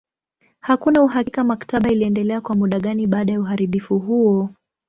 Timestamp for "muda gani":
2.55-3.07